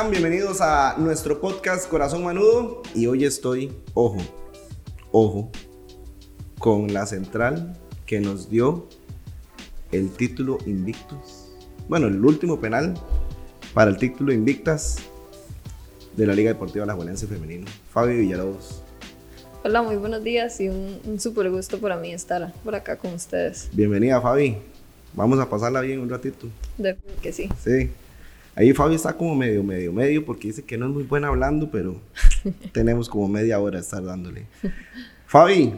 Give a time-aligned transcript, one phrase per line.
[0.00, 0.10] están?
[0.10, 2.82] Bienvenidos a nuestro podcast Corazón Manudo.
[2.94, 4.16] Y hoy estoy, ojo,
[5.12, 5.50] ojo,
[6.58, 8.88] con la central que nos dio
[9.92, 11.52] el título Invictus.
[11.86, 12.94] Bueno, el último penal
[13.74, 15.00] para el título Invictas
[16.16, 17.66] de la Liga Deportiva Alajuelense Femenino.
[17.92, 18.82] Fabio Villalobos.
[19.64, 23.12] Hola, muy buenos días y un, un súper gusto para mí estar por acá con
[23.12, 23.68] ustedes.
[23.72, 24.56] Bienvenida, Fabi.
[25.12, 26.46] Vamos a pasarla bien un ratito.
[26.78, 27.50] De que sí.
[27.62, 27.90] Sí.
[28.60, 31.70] Ahí Fabi está como medio, medio, medio, porque dice que no es muy buena hablando,
[31.70, 31.96] pero
[32.74, 34.44] tenemos como media hora de estar dándole.
[35.24, 35.72] Fabi,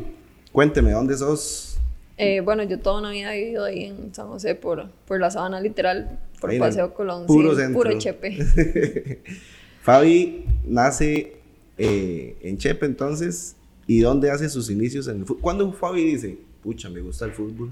[0.51, 1.79] cuénteme, ¿dónde sos?
[2.17, 5.31] Eh, bueno, yo toda una vida he vivido ahí en San José por, por la
[5.31, 7.81] sabana literal, por Ahí Paseo Colón, puro sí, centro.
[7.81, 9.23] puro Chepe.
[9.83, 11.37] Fabi nace
[11.79, 13.55] eh, en Chepe entonces,
[13.87, 15.41] ¿y dónde hace sus inicios en el fútbol?
[15.41, 17.71] ¿Cuándo Fabi dice, pucha, me gusta el fútbol?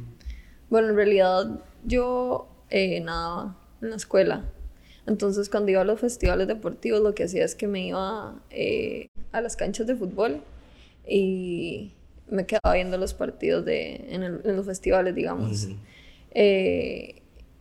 [0.68, 4.44] Bueno, en realidad yo eh, nadaba en la escuela.
[5.06, 9.08] Entonces, cuando iba a los festivales deportivos, lo que hacía es que me iba eh,
[9.32, 10.40] a las canchas de fútbol
[11.08, 11.92] y
[12.28, 15.68] me quedaba viendo los partidos de, en, el- en los festivales, digamos.
[16.32, 17.16] Eh,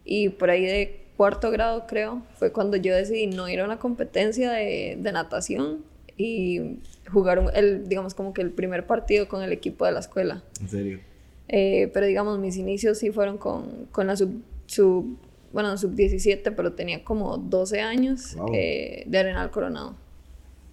[0.06, 3.80] y por ahí de cuarto grado, creo, fue cuando yo decidí no ir a una
[3.80, 5.84] competencia de, de natación
[6.18, 6.78] y
[7.12, 10.44] jugar un- el, digamos, como que el primer partido con el equipo de la escuela.
[10.62, 11.00] En serio.
[11.48, 14.32] Eh, pero digamos, mis inicios sí fueron con, con la sub,
[14.68, 15.18] sub,
[15.52, 18.52] bueno, sub 17, pero tenía como 12 años Wow.
[18.54, 19.96] eh, de Arenal Coronado.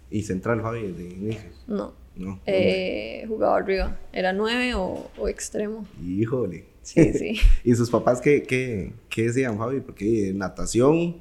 [0.09, 1.63] ¿Y Central Fabi de inicios?
[1.67, 2.39] No, No.
[2.45, 5.85] eh, jugaba arriba, era 9 o, o extremo.
[6.03, 6.65] Híjole.
[6.81, 7.37] Sí, sí.
[7.63, 9.81] ¿Y sus papás qué, qué, qué decían, Fabi?
[9.81, 11.17] Porque natación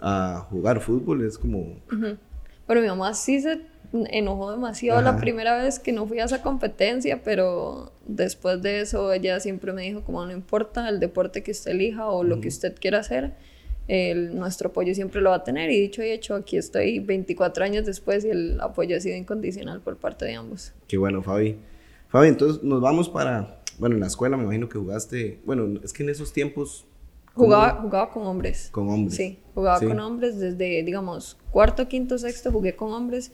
[0.00, 1.60] a jugar fútbol es como...
[1.92, 2.16] Ujú.
[2.66, 3.60] Pero mi mamá sí se
[3.92, 5.18] enojó demasiado la Ajá.
[5.20, 9.82] primera vez que no fui a esa competencia, pero después de eso ella siempre me
[9.82, 13.32] dijo como no importa el deporte que usted elija o lo que usted quiera hacer,
[13.88, 17.64] el- nuestro apoyo siempre lo va a tener y dicho y hecho, aquí estoy 24
[17.64, 20.72] años después y el apoyo ha sido incondicional por parte de ambos.
[20.86, 21.56] Qué bueno, Fabi.
[22.08, 23.56] Fabi, entonces nos vamos para...
[23.78, 25.40] Bueno, en la escuela me imagino que jugaste...
[25.44, 26.86] Bueno, es que en esos tiempos...
[27.34, 28.68] Jugaba, jugaba con hombres.
[28.70, 29.16] Con hombres.
[29.16, 29.86] Sí, jugaba Sí.
[29.86, 33.32] con hombres desde, digamos, cuarto, quinto, sexto jugué con hombres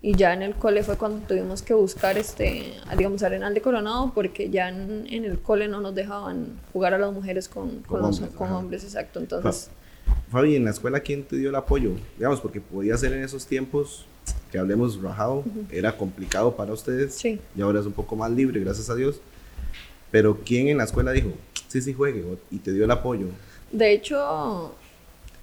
[0.00, 4.12] y ya en el cole fue cuando tuvimos que buscar, este, digamos, Arenal de Coronado
[4.14, 7.82] porque ya en, en el cole no nos dejaban jugar a las mujeres con, Con
[7.82, 9.18] con, los- hombres, con hombres, exacto.
[9.18, 9.70] Entonces,
[10.30, 11.92] Fabi, en la escuela, ¿quién te dio el apoyo?
[12.16, 14.06] Digamos, porque podía ser en esos tiempos
[14.52, 17.14] que hablemos rajado, era complicado para ustedes.
[17.14, 17.40] Sí.
[17.56, 19.20] Y ahora es un poco más libre, gracias a Dios.
[20.10, 21.30] Pero ¿quién en la escuela dijo,
[21.68, 22.24] sí, sí, juegue?
[22.50, 23.26] Y te dio el apoyo.
[23.72, 24.74] de hecho,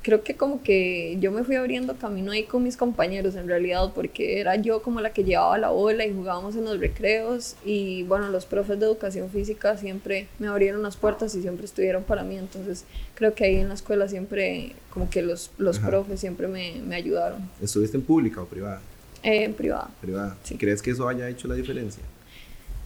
[0.05, 3.91] creo que como que yo me fui abriendo camino ahí con mis compañeros en realidad
[3.95, 8.03] porque era yo como la que llevaba la bola y jugábamos en los recreos y
[8.03, 12.21] bueno, los profes de educación física siempre me abrieron las puertas y siempre estuvieron para
[12.23, 12.85] mí, entonces
[13.15, 15.87] creo que ahí en la escuela siempre como que los, los Ajá.
[15.89, 18.81] profes siempre me, me ayudaron ¿Estuviste en pública o privada?
[19.23, 19.89] Eh, en privada.
[20.01, 20.37] Privada.
[20.43, 20.55] Sí.
[20.55, 22.03] ¿Crees que eso haya hecho la diferencia?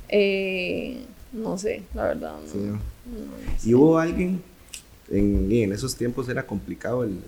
[0.08, 1.02] Eh,
[1.34, 2.32] no sé, la verdad.
[2.42, 2.74] No, Sí, ¿no?
[2.76, 2.80] no
[3.66, 4.42] ¿Y hubo alguien,
[5.12, 7.20] en, en esos tiempos era complicado el...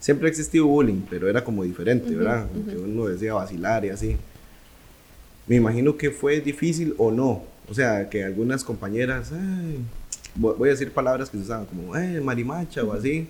[0.00, 2.48] Siempre ha existido bullying, pero era como diferente, ¿verdad?
[2.48, 4.16] Como que uno decía vacilar y así.
[5.46, 7.44] Me imagino que fue difícil o no.
[7.68, 9.78] O sea, que algunas compañeras, "Ay",
[10.38, 13.28] vo- voy a decir palabras que se usaban como, eh, marimacha o así.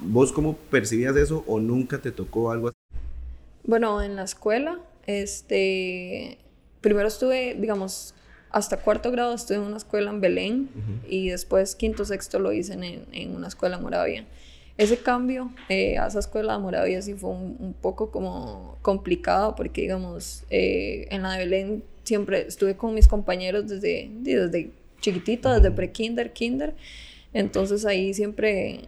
[0.00, 2.76] ¿Vos cómo percibías eso o nunca te tocó algo así?
[3.64, 6.38] Bueno, en la escuela, este,
[6.80, 8.14] primero estuve, digamos,
[8.54, 10.68] hasta cuarto grado estuve en una escuela en Belén
[11.08, 14.26] y después quinto, sexto lo hice en, en una escuela en Moravia.
[14.78, 19.56] Ese cambio eh, a esa escuela de Moravia sí fue un, un poco como complicado
[19.56, 24.70] porque, digamos, eh, en la de Belén siempre estuve con mis compañeros desde, desde
[25.00, 26.74] chiquitita, desde pre-kinder, kinder.
[27.32, 28.82] Entonces ahí siempre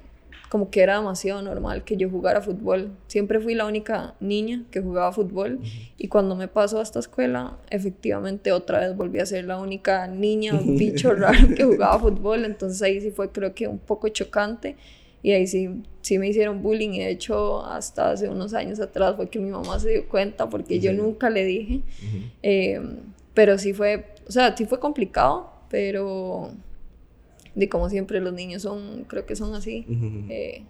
[0.49, 2.91] como que era demasiado normal que yo jugara fútbol.
[3.09, 5.61] Siempre fui la única niña que jugaba fútbol
[5.99, 10.07] y cuando me pasó a esta escuela, efectivamente otra vez volví a ser la única
[10.07, 12.45] niña, un bicho raro que jugaba fútbol.
[12.45, 14.77] Entonces ahí sí fue creo que un poco chocante
[15.23, 19.17] y ahí sí, sí me hicieron bullying y de hecho hasta hace unos años atrás
[19.17, 21.81] fue que mi mamá se dio cuenta porque yo nunca le dije.
[22.43, 22.81] Eh,
[23.35, 26.53] pero sí fue, o sea, sí fue complicado, pero
[27.57, 29.85] de como siempre los niños son, creo que son así.
[30.29, 30.63] Eh,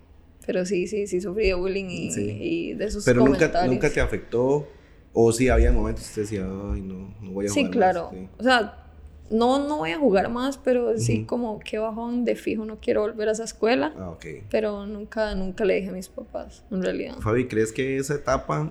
[0.46, 2.20] pero sí, sí, sí sufrí de bullying y, Sí.
[2.40, 3.74] y de esos Pero nunca, comentarios.
[3.74, 4.66] nunca te afectó
[5.12, 7.72] o sí había momentos que usted decía, ay, no, no voy a Sí, jugar más",
[7.76, 8.08] claro.
[8.12, 8.28] sí.
[8.38, 8.82] O sea,
[9.28, 13.00] no, no voy a jugar más, pero sí como que bajón de fijo, no quiero
[13.00, 13.92] volver a esa escuela.
[13.98, 14.24] Ah, ok.
[14.48, 17.16] Pero nunca, nunca le dije a mis papás, en realidad.
[17.18, 18.70] Fabi, ¿crees que esa etapa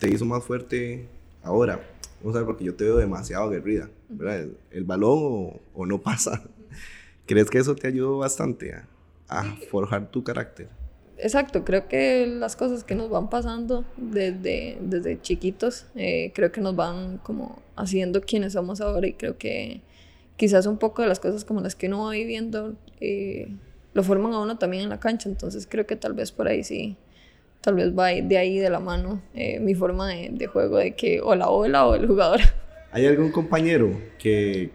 [0.00, 1.06] te hizo más fuerte
[1.44, 1.80] ahora?
[2.20, 4.40] Vamos a ver, porque yo te veo demasiado aguerrida, ¿verdad?
[4.40, 6.42] El, el balón o, o no pasa.
[7.26, 8.88] ¿Crees que eso te ayudó bastante a,
[9.28, 10.68] a forjar tu carácter?
[11.22, 16.60] exacto, creo que las cosas que nos van pasando desde, desde chiquitos, eh, creo que
[16.60, 19.80] nos van como haciendo quienes somos ahora y creo que
[20.36, 23.48] quizás un poco de las cosas como las que uno va viviendo eh,
[23.94, 26.64] lo forman a uno también en la cancha, entonces creo que tal vez por ahí
[26.64, 26.96] sí,
[27.60, 30.96] tal vez va de ahí de la mano eh, mi forma de, de, juego de
[30.96, 32.40] que o la ola o el jugador.
[32.90, 34.70] ¿Hay algún compañero que,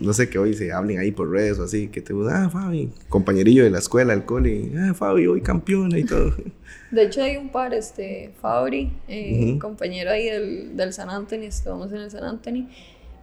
[0.00, 2.50] no sé, que hoy se hablen ahí por redes o así, que te gusta, ah,
[2.50, 6.34] Fabi, compañerillo de la escuela, el cole, ah, Fabi, hoy campeona y todo?
[6.90, 11.90] De hecho hay un par, este, Fabri, eh, compañero ahí del, del San Antonio, estamos
[11.92, 12.66] en el San Antonio,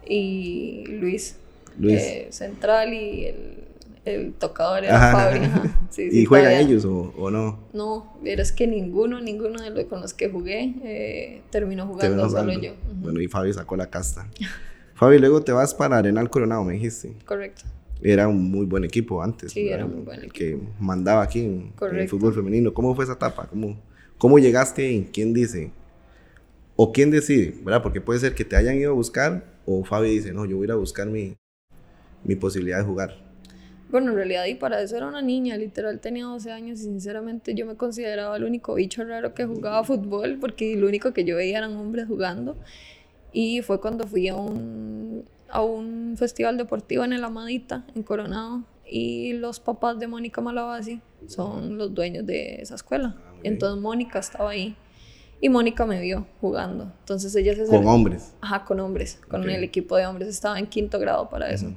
[0.06, 1.36] y Luis,
[1.78, 2.00] Luis.
[2.02, 3.64] Eh, central y el
[4.04, 5.40] el tocador era Fabri.
[5.90, 7.60] Sí, sí, ¿Y juegan ellos o, o, no?
[7.72, 12.52] No, es que ninguno, ninguno de los con los que jugué eh, terminó jugando, solo
[12.52, 12.72] yo.
[12.96, 14.28] Bueno, y Fabi sacó la casta.
[15.04, 17.12] Fabi, luego te vas para Arenal Coronado, me dijiste.
[17.26, 17.64] Correcto.
[18.02, 19.52] Era un muy buen equipo antes.
[19.52, 20.32] Sí, era muy buen equipo.
[20.32, 22.72] Que mandaba aquí en, el fútbol femenino.
[22.72, 23.46] ¿Cómo fue esa etapa?
[23.46, 23.78] ¿Cómo,
[24.16, 25.10] ¿Cómo llegaste ahí?
[25.12, 25.72] ¿Quién dice?
[26.74, 27.54] ¿O quién decide?
[27.62, 27.82] ¿Verdad?
[27.82, 30.64] Porque puede ser que te hayan ido a buscar o Fabi dice, no, yo voy
[30.64, 31.36] a ir a buscar mi,
[32.24, 33.14] mi posibilidad de jugar.
[33.90, 37.54] Bueno, en realidad, y para eso era una niña, literal tenía 12 años y sinceramente
[37.54, 41.36] yo me consideraba el único bicho raro que jugaba fútbol porque lo único que yo
[41.36, 42.56] veía eran hombres jugando.
[43.34, 48.62] Y fue cuando fui a un, a un festival deportivo en el Amadita, en Coronado,
[48.88, 53.16] y los papás de Mónica Malavasi son los dueños de esa escuela.
[53.18, 54.76] Ah, Entonces Mónica estaba ahí
[55.40, 56.92] y Mónica me vio jugando.
[57.00, 57.66] Entonces ella se...
[57.66, 58.34] ¿Con hombres?
[58.40, 60.28] Ajá, con hombres, con el equipo de hombres.
[60.28, 61.72] Estaba en quinto grado para eso.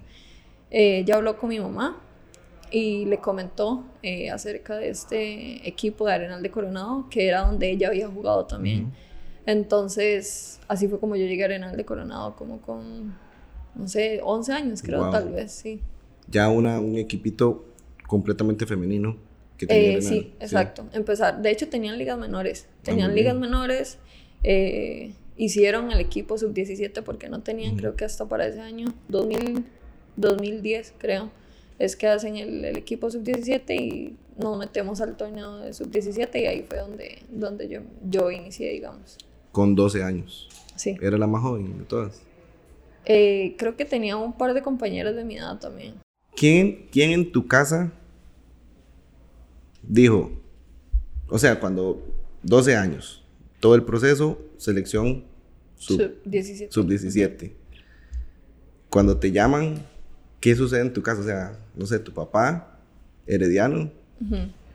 [0.70, 1.98] Eh, ella habló con mi mamá
[2.70, 7.72] y le comentó eh, acerca de este equipo de Arenal de Coronado, que era donde
[7.72, 8.94] ella había jugado también.
[9.48, 13.16] Entonces, así fue como yo llegué a Arenal de Coronado, como con,
[13.76, 15.80] no sé, 11 años creo, tal vez, sí.
[16.30, 17.66] Ya una, un equipito
[18.08, 19.16] completamente femenino.
[19.58, 20.86] Que tenía eh, sí, exacto.
[20.92, 24.00] Empezar, de hecho tenían ligas menores, ah, tenían ligas menores,
[24.44, 29.64] eh, hicieron el equipo sub-17 porque no tenían, creo que hasta para ese año, 2000,
[30.18, 31.32] 2010 creo
[31.80, 36.66] es que hacen el, equipo sub-17 y nos metemos al torneo de sub-17 y ahí
[36.68, 39.18] fue donde, donde yo, yo inicié, digamos.
[39.58, 40.48] Con 12 años.
[40.76, 40.96] Sí.
[41.02, 42.22] ¿Era la más joven de todas?
[43.06, 45.96] Eh, creo que tenía un par de compañeros de mi edad también.
[46.36, 47.92] ¿Quién, ¿Quién en tu casa
[49.82, 50.30] dijo,
[51.28, 52.06] o sea, cuando
[52.44, 53.24] 12 años,
[53.60, 55.24] todo el proceso, selección
[55.78, 56.70] sub-17.
[56.70, 57.54] Sub-17.
[58.92, 59.84] Cuando te llaman,
[60.40, 61.22] ¿qué sucede en tu casa?
[61.22, 62.80] O sea, no sé, tu papá,
[63.26, 63.90] herediano,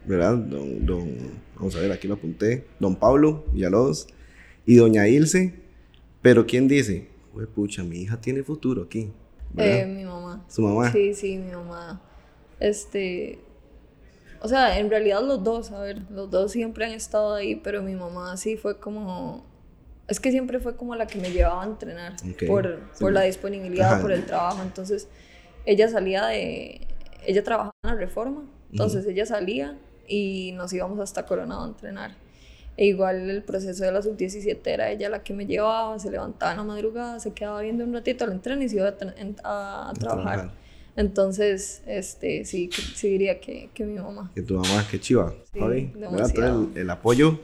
[0.04, 0.38] ¿verdad?
[0.38, 1.08] Don, don,
[1.54, 4.08] vamos a ver, aquí lo apunté, don Pablo Villalobos
[4.66, 5.54] y doña Ilse,
[6.20, 7.08] pero ¿quién dice?
[7.34, 9.10] Uy, pucha, mi hija tiene futuro aquí.
[9.56, 10.44] Eh, mi mamá.
[10.48, 10.92] ¿Su mamá?
[10.92, 12.00] Sí, sí, mi mamá.
[12.60, 13.38] Este,
[14.40, 17.82] o sea, en realidad los dos, a ver, los dos siempre han estado ahí, pero
[17.82, 19.44] mi mamá sí fue como,
[20.08, 24.02] es que siempre fue como la que me llevaba a entrenar por, por la disponibilidad,
[24.02, 25.08] por el trabajo, entonces
[25.64, 26.86] ella salía de,
[27.24, 32.16] ella trabajaba en la reforma, entonces ella salía y nos íbamos hasta Coronado a entrenar.
[32.76, 36.52] E igual el proceso de la sub-17 era ella la que me llevaba, se levantaba
[36.52, 38.88] en la madrugada, se quedaba viendo un ratito al entreno y se iba
[39.44, 40.50] a, trabajar.
[40.96, 44.30] Entonces, este, sí, sí diría que, que mi mamá.
[44.34, 45.34] Que tu mamá, que chiva.
[45.52, 47.38] Sí, el, el, apoyo.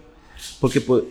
[0.61, 1.05] Porque, pues,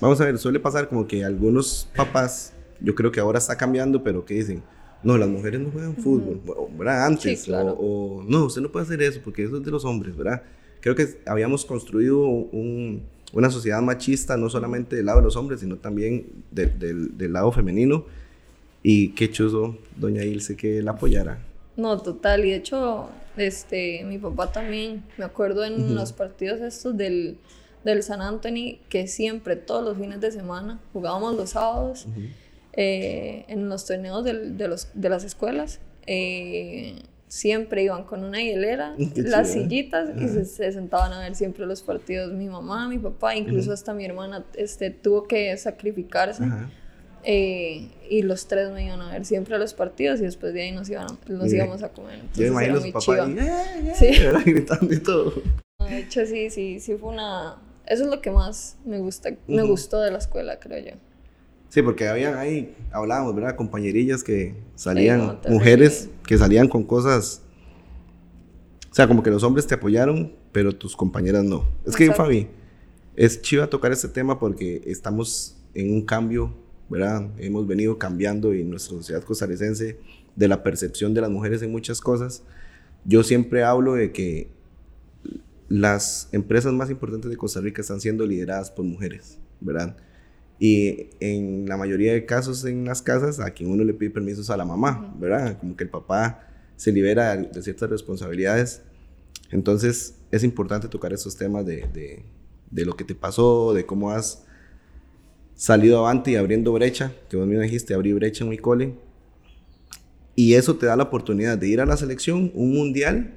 [0.00, 4.02] vamos a ver, suele pasar como que algunos papás, yo creo que ahora está cambiando,
[4.02, 4.62] pero que dicen,
[5.02, 6.40] no, las mujeres no juegan fútbol,
[6.76, 7.06] ¿verdad?
[7.06, 10.42] Antes, o, no, usted no puede hacer eso porque eso es de los hombres, ¿verdad?
[10.80, 12.20] Creo que habíamos construido
[13.32, 18.04] una sociedad machista, no solamente del lado de los hombres, sino también del lado femenino.
[18.82, 21.38] Y qué chuzo, doña Ilse, que la apoyara.
[21.76, 26.96] No, total, y de hecho, este, mi papá también, me acuerdo en los partidos estos
[26.96, 27.38] del,
[27.84, 32.06] del San Anthony, que siempre, todos los fines de semana, jugábamos los sábados.
[32.72, 35.80] Eh, en los torneos de, de, los, de las escuelas.
[36.06, 41.80] Eh, siempre iban con una hielera, las sillitas y se, sentaban a ver siempre los
[41.80, 42.32] partidos.
[42.32, 46.44] Mi mamá, mi papá, incluso hasta mi hermana este, tuvo que sacrificarse.
[47.22, 50.72] Eh, y los tres me iban a ver siempre los partidos y después de ahí
[50.72, 52.18] nos, iban nos íbamos a comer.
[52.34, 53.28] Yo imagino a papá
[53.94, 54.10] sí.
[54.46, 55.34] gritando y todo.
[55.86, 57.56] De hecho, sí, sí, sí fue una...
[57.86, 60.92] Eso es lo que más me gusta, me gustó de la escuela, creo yo.
[61.70, 63.54] Sí, porque habían ahí, hablábamos, ¿verdad?
[63.54, 67.42] Compañerillas que salían, mujeres que salían con cosas.
[68.90, 71.64] O sea, como que los hombres te apoyaron, pero tus compañeras no.
[71.86, 72.48] Es que, Fabi,
[73.14, 76.52] es chiva tocar este tema porque estamos en un cambio,
[76.88, 77.30] ¿verdad?
[77.38, 80.00] Hemos venido cambiando en nuestra sociedad costarricense
[80.34, 82.42] de la percepción de las mujeres en muchas cosas.
[83.04, 84.50] Yo siempre hablo de que
[85.68, 89.96] las empresas más importantes de Costa Rica están siendo lideradas por mujeres, ¿verdad?
[90.62, 94.50] Y en la mayoría de casos en las casas, a quien uno le pide permisos
[94.50, 95.58] a la mamá, ¿verdad?
[95.58, 98.82] Como que el papá se libera de ciertas responsabilidades.
[99.50, 102.26] Entonces, es importante tocar esos temas de, de,
[102.70, 104.44] de lo que te pasó, de cómo has
[105.54, 108.94] salido avante y abriendo brecha, que vos mismo dijiste, abrí brecha en mi cole.
[110.36, 113.32] Y eso te da la oportunidad de ir a la selección, un mundial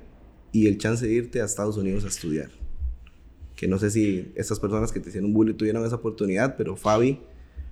[0.51, 2.62] y el chance de irte a Estados Unidos a estudiar
[3.63, 7.21] que no sé si esas personas que te hicieron bullying tuvieron esa oportunidad, pero Fabi,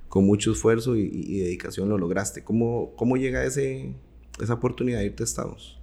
[0.07, 2.45] con mucho esfuerzo y, dedicación lo lograste.
[2.45, 3.93] ¿Cómo, cómo llega ese,
[4.41, 5.81] esa oportunidad de irte a Estados?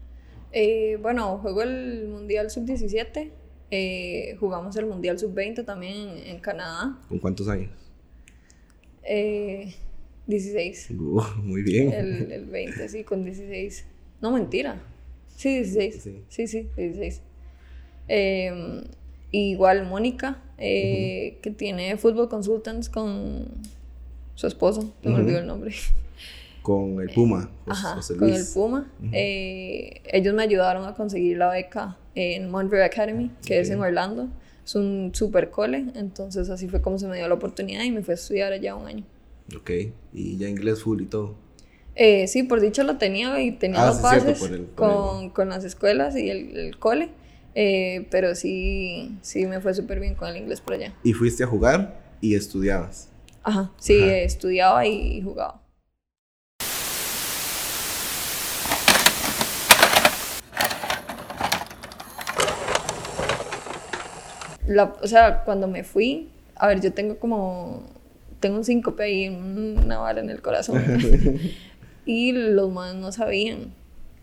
[0.51, 3.31] Eh, bueno, juego el Mundial Sub-17,
[3.71, 6.99] eh, jugamos el Mundial Sub-20 también en, Canadá.
[7.07, 7.71] ¿Con cuántos años?
[9.03, 9.75] Eh,
[10.27, 10.93] 16.
[11.43, 11.93] muy bien.
[11.93, 13.85] El, el, 20, sí, con 16.
[14.23, 14.81] No, mentira.
[15.37, 16.03] Sí, 16.
[16.03, 17.21] Sí, sí, sí 16.
[18.09, 18.85] Eh,
[19.31, 23.47] Igual Mónica, eh, que tiene Football Consultants con
[24.35, 25.75] su esposo, me olvidó el nombre.
[26.63, 27.51] Con el Puma.
[27.67, 28.91] Ajá, con el Puma.
[29.13, 34.29] Eh, ellos me ayudaron a conseguir la beca en Monterey Academy, que es en Orlando.
[34.65, 38.03] Es un super cole, entonces así fue como se me dio la oportunidad y me
[38.03, 39.05] fui a estudiar allá un año.
[39.57, 39.71] Ok,
[40.13, 41.37] y ya inglés full y todo.
[41.95, 44.39] Eh, sí, por dicho lo tenía y tenía ah, los pases
[44.75, 47.09] con, con, las escuelas y el, el cole.
[47.61, 50.95] Eh, pero sí, sí me fue súper bien con el inglés por allá.
[51.03, 53.09] ¿Y fuiste a jugar y estudiabas?
[53.43, 55.61] Ajá, sí, estudiaba y jugaba.
[64.69, 67.83] La, o sea, cuando me fui, a ver, yo tengo como,
[68.39, 70.81] tengo un síncope ahí, una bala en el corazón.
[72.07, 73.75] y los más no sabían.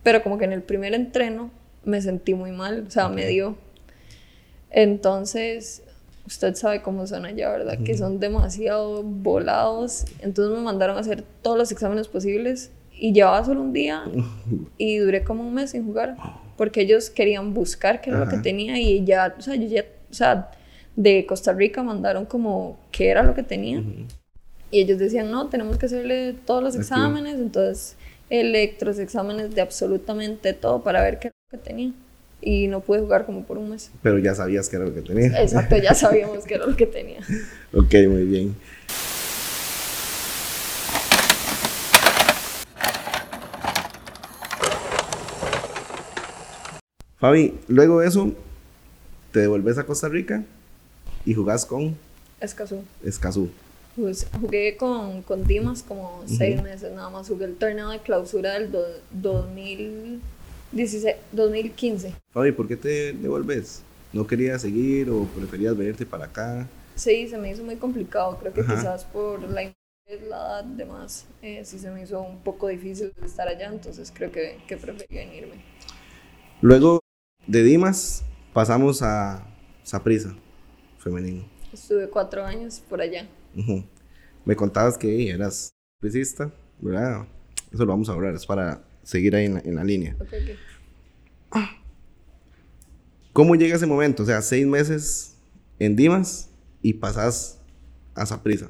[0.02, 1.50] Pero como que en el primer entreno
[1.86, 3.56] me sentí muy mal, o sea, me dio.
[4.70, 5.82] Entonces,
[6.26, 7.78] usted sabe cómo son allá, ¿verdad?
[7.82, 10.04] Que son demasiado volados.
[10.20, 14.04] Entonces me mandaron a hacer todos los exámenes posibles y llevaba solo un día
[14.76, 16.16] y duré como un mes sin jugar
[16.56, 19.84] porque ellos querían buscar qué era lo que tenía y ya, o sea, yo ya,
[20.10, 20.50] o sea,
[20.96, 23.82] de Costa Rica mandaron como qué era lo que tenía.
[24.70, 27.96] Y ellos decían, no, tenemos que hacerle todos los exámenes, entonces
[28.30, 31.92] electros, exámenes de absolutamente todo para ver qué que tenía.
[32.40, 33.92] Y no pude jugar como por un mes.
[34.02, 35.40] Pero ya sabías que era lo que tenía.
[35.40, 37.20] Exacto, ya sabíamos que era lo que tenía.
[37.72, 38.56] ok, muy bien.
[47.18, 48.32] Fabi, luego de eso,
[49.30, 50.42] te devolves a Costa Rica
[51.24, 51.96] y jugás con...
[52.40, 52.82] Escazú.
[53.04, 53.50] Escazú.
[53.94, 57.28] Pues jugué con, con Dimas como seis meses nada más.
[57.28, 58.70] Jugué el torneo de clausura del
[59.12, 60.20] 2000
[61.32, 62.14] 2015.
[62.30, 63.82] Fabi, ¿por qué te devuelves?
[64.12, 66.68] ¿No querías seguir o preferías venirte para acá?
[66.94, 68.38] Sí, se me hizo muy complicado.
[68.38, 69.72] Creo que quizás por la
[70.06, 74.58] edad demás, eh, sí se me hizo un poco difícil estar allá, entonces creo que,
[74.68, 75.56] que preferí venirme.
[76.60, 77.00] Luego
[77.46, 79.46] de Dimas pasamos a
[79.82, 80.34] Saprisa,
[80.98, 81.44] femenino.
[81.72, 83.26] Estuve cuatro años por allá.
[84.44, 87.26] Me contabas que eras prisista, ¿verdad?
[87.72, 90.16] Eso lo vamos a hablar, es para seguir ahí en la, línea.
[93.32, 94.24] ¿Cómo llega ese momento?
[94.24, 95.36] O sea, seis meses
[95.78, 96.50] en Dimas
[96.82, 97.60] y pasas
[98.14, 98.68] a Saprisa.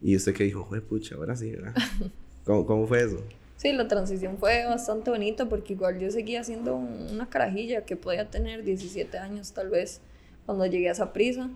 [0.00, 1.74] Y usted que dijo, joder, pucha, ahora sí, ¿verdad?
[2.44, 3.22] ¿Cómo, ¿Cómo, fue eso?
[3.58, 8.30] Sí, la transición fue bastante bonita porque igual yo seguía siendo una carajilla que podía
[8.30, 10.00] tener 17 años tal vez
[10.46, 11.50] cuando llegué a Saprisa.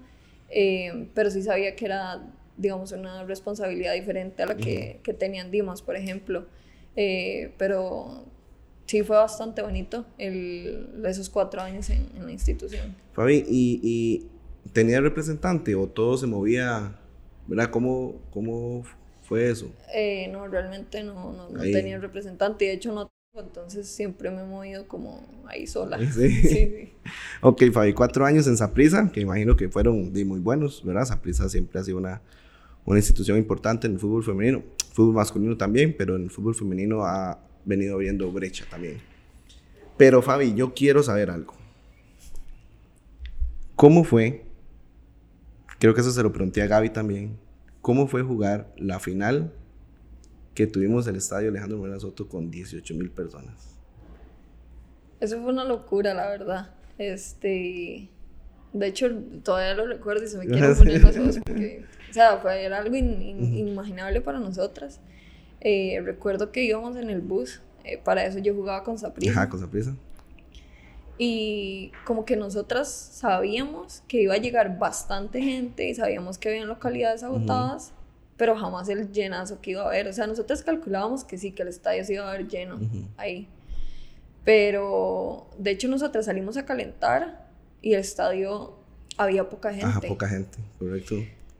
[0.51, 2.23] Eh, pero sí sabía que era,
[2.59, 6.47] digamos, una responsabilidad diferente a la que, que tenía en Dimas, por ejemplo.
[6.97, 8.25] Eh, pero
[8.87, 12.95] sí fue bastante bonito el, esos cuatro años en, la institución.
[13.13, 14.27] Fabi, ¿y, ¿y,
[14.73, 16.99] tenía representante o todo se movía?
[17.47, 17.71] ¿Verdad?
[17.71, 18.83] ¿Cómo, cómo
[19.23, 19.71] fue eso?
[19.95, 22.65] Eh, no, realmente no, no, no tenía representante.
[22.65, 25.99] De hecho, no tengo, entonces siempre me he movido como ahí sola.
[26.13, 26.49] Sí, sí.
[26.49, 26.93] sí.
[27.43, 31.05] ok, Fabi, cuatro años en Saprisa, que imagino que fueron muy buenos, ¿verdad?
[31.05, 32.23] Saprisa siempre ha sido una,
[32.85, 34.63] una institución importante en el fútbol femenino
[34.97, 38.99] fútbol masculino también, pero en el fútbol femenino ha venido abriendo brecha también.
[39.99, 41.55] Pero Fabi, yo quiero saber algo.
[43.77, 44.47] ¿Cómo fue?
[45.79, 47.37] Creo que eso se lo pregunté a Gaby también.
[47.83, 49.53] ¿Cómo fue jugar la final
[50.55, 53.77] que tuvimos el estadio Alejandro Moreno Soto con 18 mil personas?
[55.21, 56.71] Eso fue una locura, la verdad.
[56.97, 58.09] Este,
[58.79, 59.09] de hecho,
[59.43, 62.79] todavía lo recuerdo y se me quieren poner los ojos porque o sea, fue, era
[62.79, 65.01] algo inimaginable para nosotras.
[65.61, 69.33] Eh, recuerdo que íbamos en el bus, eh, para eso yo jugaba con Saprisa.
[69.33, 69.95] Ajá, con Saprisa.
[71.19, 76.69] Y como que nosotras sabíamos que iba a llegar bastante gente y sabíamos que habían
[76.69, 77.93] localidades agotadas,
[78.37, 80.09] pero jamás el llenazo que iba a haber.
[80.09, 82.79] O sea, nosotros calculábamos que sí, que el estadio se iba a ver lleno
[83.17, 83.49] ahí.
[84.45, 87.46] Pero de hecho nosotras salimos a calentar
[87.83, 88.75] y el estadio
[89.17, 89.87] había poca gente.
[89.87, 91.17] Ajá, poca gente, correcto.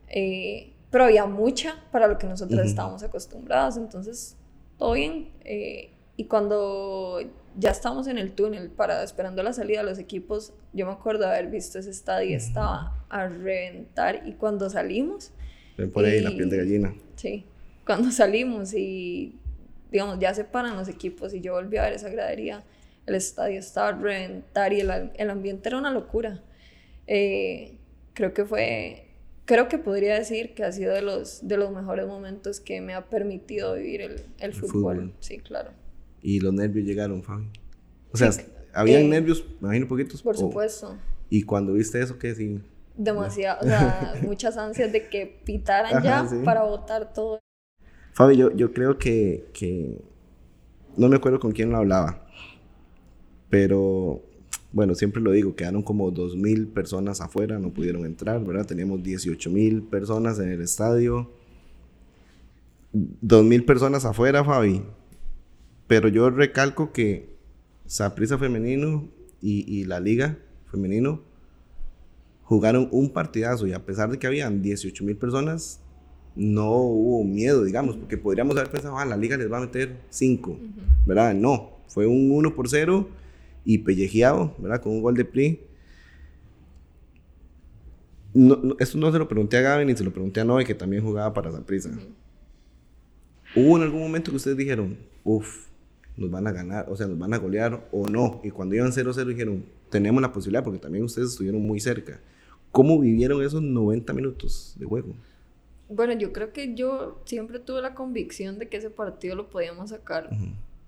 [0.09, 4.37] Eh, pero había mucha para lo que nosotras estábamos acostumbradas, entonces
[4.79, 5.31] todo bien.
[5.45, 7.21] Eh, y cuando
[7.59, 11.27] ya estábamos en el túnel para esperando la salida de los equipos, yo me acuerdo
[11.27, 15.33] haber visto ese estadio, estaba a reventar y cuando salimos...
[15.77, 16.95] Ven por ahí la piel de gallina.
[17.17, 17.45] Sí,
[17.85, 19.39] cuando salimos y
[19.91, 22.65] digamos ya se paran los equipos y yo volví a ver esa gradería,
[23.07, 26.43] el estadio estaba a reventar y el, el ambiente era una locura.
[27.07, 27.79] Eh,
[28.15, 29.07] creo que fue,
[29.45, 32.95] creo que podría decir que ha sido de los, de los mejores momentos que me
[32.95, 35.15] ha permitido vivir el, el, fútbol.
[35.21, 35.71] Sí, claro.
[36.21, 37.49] ¿Y los nervios llegaron, Fabi?
[38.13, 38.31] O sea,
[38.75, 40.23] ¿habían eh, nervios, me imagino, poquitos?
[40.23, 40.97] Por supuesto.
[41.31, 42.61] ¿Y cuando viste eso, qué sí?
[42.97, 47.39] Demasiado, o sea, muchas ansias de que pitaran ya para votar todo.
[48.13, 50.01] Fabi, yo, yo creo que, que,
[50.97, 52.26] no me acuerdo con quién lo hablaba,
[53.51, 54.23] pero
[54.73, 58.67] bueno, siempre lo digo, quedaron como 2.000 personas afuera, no pudieron entrar, ¿verdad?
[58.67, 61.31] Teníamos 18.000 personas en el estadio.
[62.93, 64.83] 2.000 personas afuera, Fabi.
[65.87, 67.31] Pero yo recalco que
[67.87, 69.09] Saprisa Femenino
[69.41, 70.39] y, y, la Liga
[70.71, 71.23] Femenino
[72.43, 75.81] jugaron un partidazo y a pesar de que habían 18.000 personas,
[76.35, 80.01] no hubo miedo, digamos, porque podríamos haber pensado, ah, la Liga les va a meter
[80.11, 80.59] 5,
[81.07, 81.35] ¿verdad?
[81.35, 83.09] No, fue un 1 por 0
[83.67, 84.81] y pellejeado, ¿verdad?
[84.81, 85.61] Con un gol de PRI.
[88.33, 90.75] No, esto no se lo pregunté a Gavin ni se lo pregunté a Noé, que
[90.75, 91.91] también jugaba para Zaprisa.
[93.57, 95.67] ¿Hubo en algún momento que ustedes dijeron, uff,
[96.17, 98.41] nos van a ganar, o sea, nos van a golear o no?
[98.45, 102.21] Y cuando iban 0-0 dijeron, tenemos la posibilidad, porque también ustedes estuvieron muy cerca.
[102.71, 105.09] ¿Cómo vivieron esos 90 minutos de juego?
[105.89, 109.91] Bueno, yo creo que yo siempre tuve la convicción de que ese partido lo podíamos
[109.91, 110.31] sacar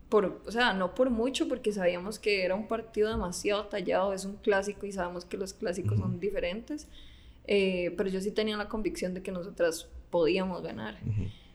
[0.09, 4.25] por, o sea, no por mucho, porque sabíamos que era un partido demasiado tallado, es
[4.25, 6.89] un clásico y sabemos que los clásicos son diferentes,
[7.47, 10.99] eh, pero yo sí tenía la convicción de que nosotras podíamos ganar.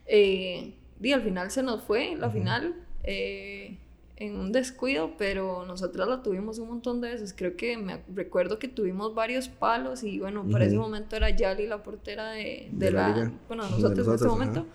[0.05, 3.77] Eh, y al final se nos fue, la final, eh,
[4.17, 7.33] en un descuido, pero nosotras la tuvimos un montón de veces.
[7.35, 11.67] Creo que me recuerdo que tuvimos varios palos y bueno, para ese momento era Yali
[11.67, 14.67] la portera de, de, la, bueno, nosotros, en ese momento.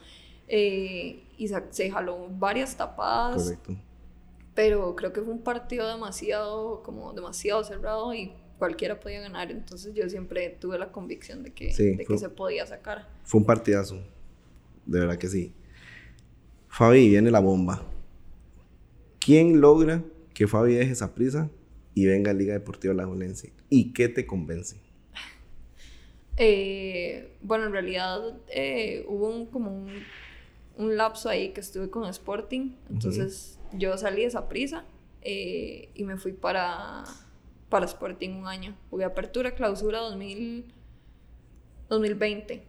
[0.49, 3.43] Eh, y se, jaló varias tapadas.
[3.43, 3.77] Correcto.
[4.55, 9.51] Pero creo que fue un partido demasiado, como demasiado cerrado y cualquiera podía ganar.
[9.51, 13.09] Entonces yo siempre tuve la convicción de que, de que se podía sacar.
[13.25, 14.03] Fue un partidazo.
[14.85, 15.53] De verdad que sí.
[16.69, 17.83] Fabi, viene la bomba.
[19.21, 20.03] ¿Quién logra
[20.35, 21.51] que Fabi deje esa prisa
[21.95, 23.53] y venga a Liga Deportiva La Julense?
[23.69, 24.77] ¿Y qué te convence?
[26.37, 29.91] Eh, bueno, en realidad eh, hubo un, como un
[30.79, 32.77] un lapso ahí que estuve con Sporting.
[32.89, 34.85] Entonces yo salí de esa prisa
[35.23, 37.05] eh, y me fui para,
[37.69, 38.77] para Sporting un año.
[38.89, 40.65] Jugué apertura, clausura 2000,
[41.89, 42.65] 2020.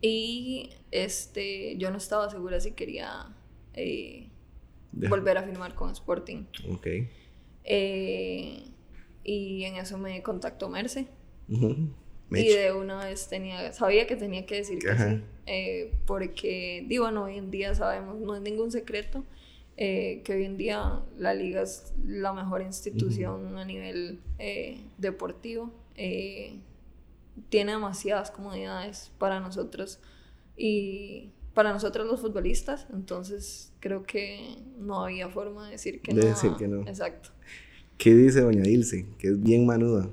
[0.00, 3.34] Y este, yo no estaba segura si quería
[3.72, 4.28] eh,
[4.92, 6.44] volver a firmar con Sporting.
[6.70, 6.86] Ok.
[7.64, 8.62] Eh,
[9.24, 11.08] y en eso me contactó Merce.
[12.40, 15.22] Y de una vez tenía, sabía que tenía que decir que sí.
[15.46, 19.24] Eh, porque, digo, bueno, hoy en día sabemos, no es ningún secreto,
[19.76, 25.72] eh, que hoy en día la liga es la mejor institución a nivel eh, deportivo.
[27.48, 29.98] tiene demasiadas comodidades para nosotros
[30.56, 36.26] y para nosotros los futbolistas, entonces creo que no había forma de decir que de
[36.26, 36.82] Decir que no.
[36.82, 37.30] Exacto.
[37.96, 39.06] ¿Qué dice doña Ilse?
[39.18, 40.10] Que es bien manuda.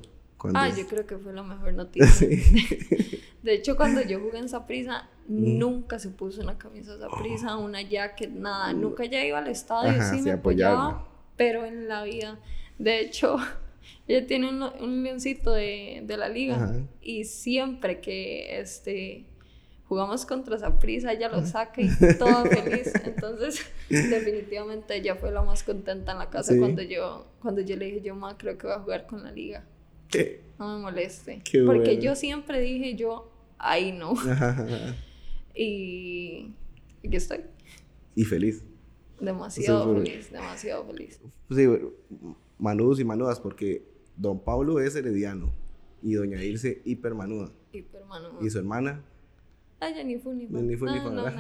[0.54, 2.28] Ah, yo creo que fue la mejor noticia.
[3.44, 7.66] De hecho, cuando yo jugué en Saprisa, nunca se puso una camisa Saprisa, oh.
[7.66, 8.74] una jacket, nada.
[8.74, 12.40] Nunca ya iba al estadio, sí me apoyaba, pero en la vida.
[12.78, 13.38] De hecho,
[14.08, 19.26] ella tiene un, leoncito de, de, la liga y siempre que este
[19.92, 22.94] jugamos contra Saprisa, ella lo saca y todo feliz.
[23.04, 27.86] Entonces, definitivamente ella fue la más contenta en la casa cuando yo cuando yo le
[27.88, 29.66] dije, yo, ma, creo que voy a jugar con la liga.
[30.60, 31.42] No me moleste.
[31.66, 34.14] Porque yo siempre dije yo, ahí no.
[35.56, 36.54] y
[37.06, 37.42] aquí estoy.
[38.16, 38.64] Y feliz.
[39.20, 41.20] Demasiado feliz, demasiado feliz.
[41.52, 41.68] Sí,
[42.58, 43.84] manudos y manudas, porque
[44.18, 45.54] don Pablo es herediano
[46.02, 47.52] y doña Ilse hipermanuda.
[47.72, 48.40] Hipermanuda.
[48.46, 49.04] ¿Y su hermana?
[49.80, 51.24] Ay, ya ni fue ni Ni fue no, no,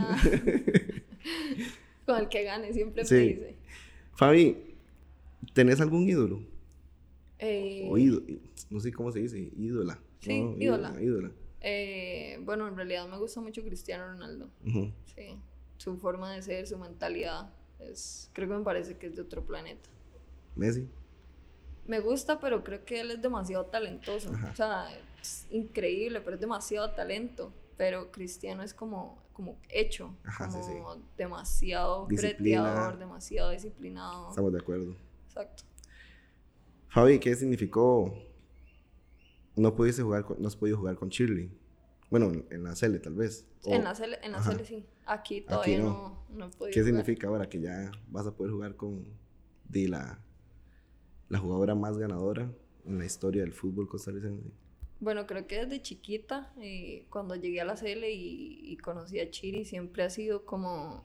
[2.05, 3.55] Con el que gane, siempre me dice.
[4.13, 4.57] Fabi,
[5.53, 6.41] ¿tenés algún ídolo?
[7.39, 8.21] Eh, O ído-
[8.71, 9.99] no sé cómo se dice, ídola.
[10.19, 10.99] Sí, No, ídola.
[11.01, 11.31] ídola.
[11.61, 14.49] eh, bueno, en realidad me gusta mucho Cristiano Ronaldo.
[14.63, 15.37] Sí.
[15.77, 17.53] Su forma de ser, su mentalidad.
[17.79, 19.89] Es, creo que me parece que es de otro planeta.
[20.55, 20.87] Messi.
[21.87, 24.31] Me gusta, pero creo que él es demasiado talentoso.
[24.33, 24.51] Ajá.
[24.51, 24.87] O sea,
[25.21, 27.51] es increíble, pero es demasiado talento.
[27.77, 32.61] Pero Cristiano es como, como hecho, Ajá, sí, como demasiado Disciplina.
[32.61, 34.29] breteador, demasiado disciplinado.
[34.29, 34.95] Estamos de acuerdo.
[35.25, 35.63] Exacto.
[36.89, 38.13] Fabi, ¿qué significó?
[39.55, 41.51] No pudiste jugar con, no has podido jugar con Shirley.
[42.09, 43.45] Bueno, en la Cele tal vez.
[43.63, 44.41] O- en la Cele, en la.
[44.41, 44.85] Cele sí.
[45.05, 45.85] Aquí todavía no.
[46.29, 46.37] no.
[46.37, 46.85] no, he podido ¿Qué jugar.
[46.85, 49.05] significa ahora que ya vas a poder jugar con
[51.29, 52.51] la jugadora más ganadora
[52.85, 54.49] en la historia del fútbol costarricense?
[54.99, 59.29] Bueno, creo que desde chiquita, eh, cuando llegué a la CL y, y conocí a
[59.31, 61.03] Chiri, siempre ha sido como,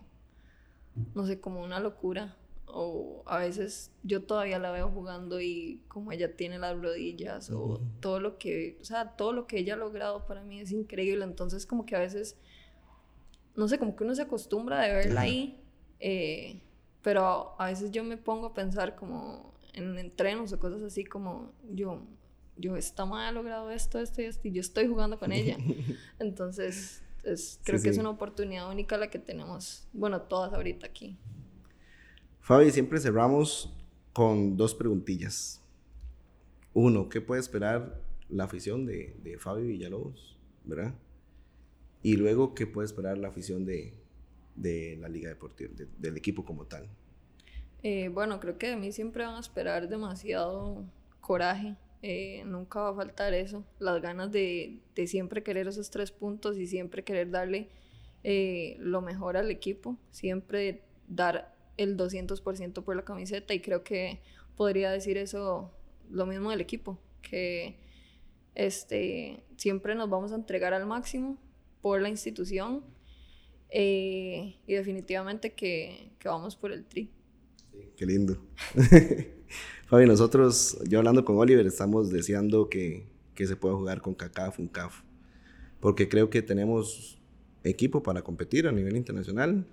[1.14, 2.36] no sé, como una locura.
[2.68, 7.80] O a veces yo todavía la veo jugando y como ella tiene las rodillas o
[8.00, 11.24] todo lo que, o sea, todo lo que ella ha logrado para mí es increíble.
[11.24, 12.36] Entonces como que a veces,
[13.54, 15.62] no sé, como que uno se acostumbra de verla ahí,
[16.00, 16.60] eh,
[17.02, 21.52] pero a veces yo me pongo a pensar como en entrenos o cosas así como
[21.70, 22.02] yo,
[22.56, 25.56] yo, esta madre ha logrado esto, esto y esto, y yo estoy jugando con ella.
[26.18, 30.86] Entonces, es, creo Sí, que es una oportunidad única la que tenemos, bueno, todas ahorita
[30.86, 31.16] aquí.
[32.46, 33.74] Fabi, siempre cerramos
[34.12, 35.60] con dos preguntillas.
[36.74, 40.36] Uno, ¿qué puede esperar la afición de, de Fabi Villalobos?
[40.64, 40.94] ¿Verdad?
[42.04, 43.94] Y luego, ¿qué puede esperar la afición de,
[44.54, 46.88] de la Liga Deportiva, de- del equipo como tal?
[47.82, 50.84] Eh, bueno, creo que de mí siempre van a esperar demasiado
[51.20, 51.74] coraje.
[52.02, 53.64] eh, nunca va a faltar eso.
[53.80, 57.70] Las ganas de, de siempre querer esos tres puntos y siempre querer darle
[58.22, 59.96] eh, lo mejor al equipo.
[60.12, 63.54] Siempre dar el 200% por la camiseta.
[63.54, 64.20] Y creo que
[64.56, 65.70] podría decir eso
[66.10, 66.98] lo mismo del equipo.
[67.22, 67.76] Que
[68.54, 71.38] este, siempre nos vamos a entregar al máximo
[71.82, 72.84] por la institución.
[73.70, 77.10] eh, y definitivamente que, que vamos por el tri.
[77.96, 78.38] Qué lindo.
[79.86, 84.58] Fabi, nosotros, yo hablando con Oliver, estamos deseando que, que se pueda jugar con CACAF,
[84.58, 85.02] UNCAF,
[85.80, 87.18] porque creo que tenemos
[87.64, 89.66] equipo para competir a nivel internacional.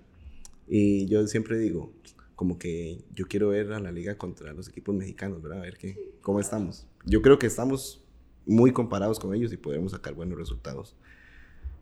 [0.68, 1.92] Y yo siempre digo,
[2.36, 5.58] como que yo quiero ver a la liga contra los equipos mexicanos, ¿verdad?
[5.60, 6.86] A ver qué, cómo estamos.
[7.04, 8.02] Yo creo que estamos
[8.46, 10.96] muy comparados con ellos y podremos sacar buenos resultados.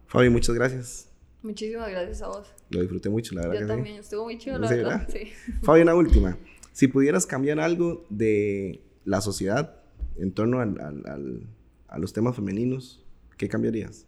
[0.06, 1.08] Fabi, muchas gracias.
[1.42, 2.46] Muchísimas gracias a vos.
[2.70, 3.54] Lo disfruté mucho, la verdad.
[3.54, 3.76] Yo que sí.
[3.76, 5.08] también, estuvo muy chido, la Sí, verdad.
[5.10, 5.32] Sí.
[5.62, 6.38] Fabi, una última.
[6.72, 9.82] Si pudieras cambiar algo de la sociedad
[10.16, 11.46] en torno al- al- al-
[11.88, 13.04] a los temas femeninos,
[13.36, 14.06] ¿qué cambiarías?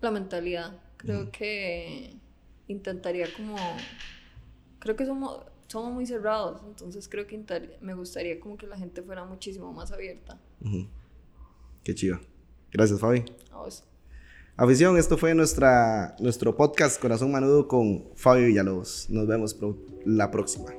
[0.00, 0.80] La mentalidad.
[0.96, 2.16] Creo que
[2.72, 3.56] intentaría como...
[4.78, 7.38] Creo que somos, somos muy cerrados, entonces creo que
[7.80, 10.40] me gustaría como que la gente fuera muchísimo más abierta.
[11.84, 12.20] Qué chiva.
[12.72, 13.24] Gracias, Fabi.
[13.50, 13.84] A vos.
[14.56, 19.08] Afición, esto fue nuestra, nuestro podcast Corazón Manudo con Fabi Villalobos.
[19.10, 19.56] Nos vemos
[20.04, 20.70] la próxima.